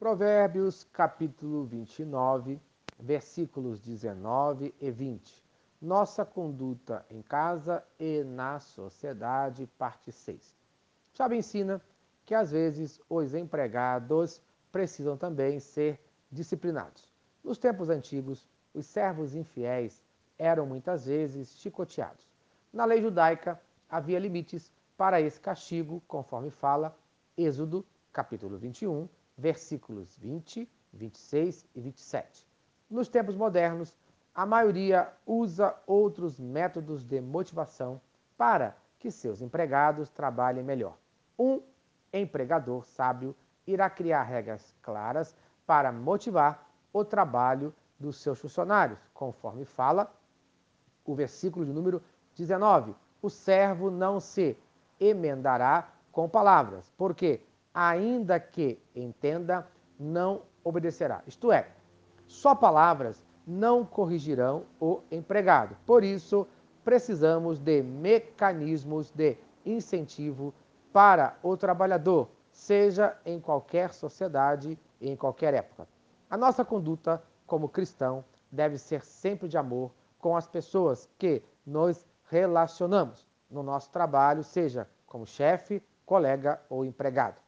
[0.00, 2.58] Provérbios capítulo 29,
[2.98, 5.44] versículos 19 e 20.
[5.78, 10.56] Nossa conduta em casa e na sociedade, parte 6.
[11.12, 11.82] Sabe ensina
[12.24, 14.40] que às vezes os empregados
[14.72, 16.00] precisam também ser
[16.32, 17.06] disciplinados.
[17.44, 20.02] Nos tempos antigos, os servos infiéis
[20.38, 22.26] eram muitas vezes chicoteados.
[22.72, 26.96] Na lei judaica havia limites para esse castigo, conforme fala
[27.36, 29.06] Êxodo capítulo 21,
[29.40, 32.46] versículos 20, 26 e 27.
[32.90, 33.94] Nos tempos modernos,
[34.34, 38.00] a maioria usa outros métodos de motivação
[38.36, 40.96] para que seus empregados trabalhem melhor.
[41.38, 41.62] Um
[42.12, 43.34] empregador sábio
[43.66, 45.34] irá criar regras claras
[45.66, 50.12] para motivar o trabalho dos seus funcionários, conforme fala
[51.04, 52.02] o versículo de número
[52.36, 52.94] 19.
[53.22, 54.56] O servo não se
[54.98, 57.40] emendará com palavras, porque
[57.80, 59.66] ainda que entenda,
[59.98, 61.22] não obedecerá.
[61.26, 61.66] Isto é,
[62.26, 65.74] só palavras não corrigirão o empregado.
[65.86, 66.46] Por isso,
[66.84, 70.52] precisamos de mecanismos de incentivo
[70.92, 75.88] para o trabalhador, seja em qualquer sociedade e em qualquer época.
[76.28, 82.06] A nossa conduta como cristão deve ser sempre de amor com as pessoas que nos
[82.28, 87.40] relacionamos no nosso trabalho, seja como chefe, colega ou empregado.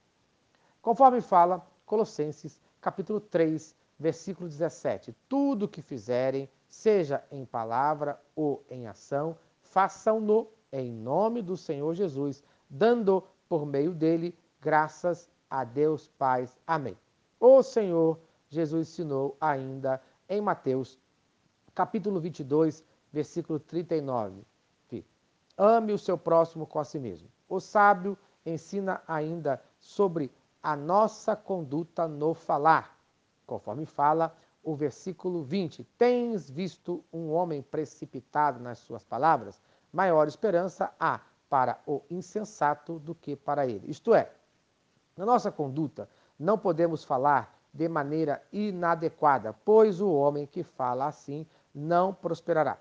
[0.83, 8.89] Conforme fala Colossenses, capítulo 3, versículo 17: Tudo que fizerem, seja em palavra ou em
[8.89, 16.49] ação, façam-no em nome do Senhor Jesus, dando por meio dele graças a Deus Pai.
[16.67, 16.99] Amém.
[17.39, 20.99] O Senhor Jesus ensinou ainda em Mateus,
[21.75, 24.43] capítulo 22, versículo 39.
[25.57, 27.29] Ame o seu próximo com a si mesmo.
[27.49, 30.31] O sábio ensina ainda sobre
[30.63, 32.97] a nossa conduta no falar.
[33.47, 39.61] Conforme fala o versículo 20: Tens visto um homem precipitado nas suas palavras?
[39.93, 41.21] Maior esperança há
[41.51, 43.91] para o insensato do que para ele.
[43.91, 44.31] Isto é,
[45.17, 51.47] na nossa conduta, não podemos falar de maneira inadequada, pois o homem que fala assim
[51.75, 52.79] não prosperará.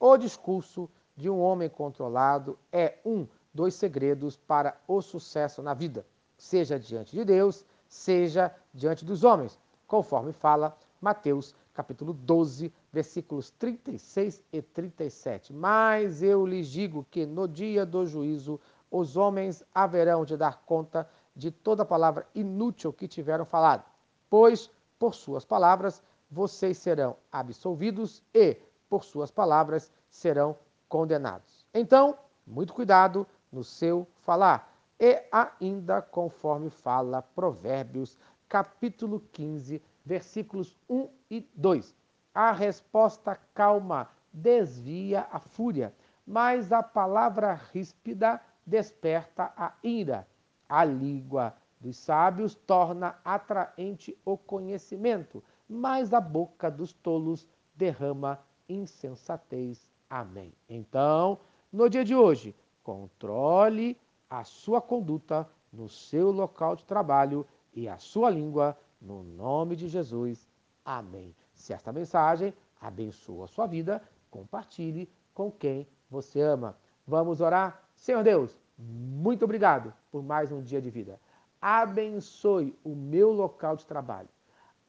[0.00, 6.04] O discurso de um homem controlado é um dos segredos para o sucesso na vida
[6.38, 14.42] seja diante de Deus, seja diante dos homens, conforme fala Mateus capítulo 12, versículos 36
[14.52, 15.52] e 37.
[15.52, 18.60] Mas eu lhes digo que no dia do juízo
[18.90, 23.84] os homens haverão de dar conta de toda palavra inútil que tiveram falado,
[24.28, 28.56] pois por suas palavras vocês serão absolvidos e
[28.88, 30.56] por suas palavras serão
[30.88, 31.64] condenados.
[31.72, 41.08] Então, muito cuidado no seu falar e ainda conforme fala Provérbios, capítulo 15, versículos 1
[41.30, 41.94] e 2.
[42.34, 45.94] A resposta calma desvia a fúria,
[46.26, 50.26] mas a palavra ríspida desperta a ira.
[50.68, 58.38] A língua dos sábios torna atraente o conhecimento, mas a boca dos tolos derrama
[58.68, 59.88] insensatez.
[60.10, 60.52] Amém.
[60.68, 61.38] Então,
[61.72, 63.98] no dia de hoje, controle
[64.28, 69.88] a sua conduta no seu local de trabalho e a sua língua, no nome de
[69.88, 70.48] Jesus.
[70.84, 71.34] Amém.
[71.54, 76.76] Se esta mensagem abençoa a sua vida, compartilhe com quem você ama.
[77.06, 77.82] Vamos orar?
[77.94, 81.20] Senhor Deus, muito obrigado por mais um dia de vida.
[81.60, 84.28] Abençoe o meu local de trabalho.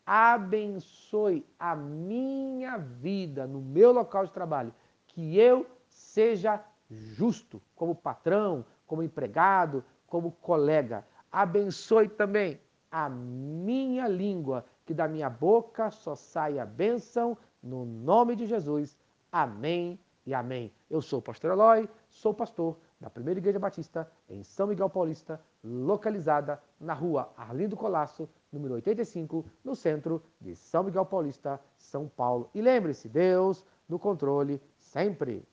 [0.06, 4.74] Abençoe a minha vida no meu local de trabalho.
[5.08, 11.06] Que eu seja justo como patrão, como empregado, como colega.
[11.32, 12.60] Abençoe também
[12.92, 18.98] a minha língua, que da minha boca só saia bênção, no nome de Jesus.
[19.32, 20.74] Amém e amém.
[20.90, 25.40] Eu sou o pastor Eloy, sou pastor da Primeira Igreja Batista em São Miguel Paulista,
[25.64, 32.50] localizada na rua Arlindo Colasso, número 85, no centro de São Miguel Paulista, São Paulo.
[32.56, 35.48] E lembre-se, Deus no controle sempre.